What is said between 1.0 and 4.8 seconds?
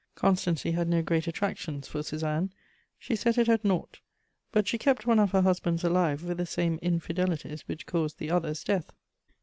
great attractions for Suzanne, she set it at naught; but she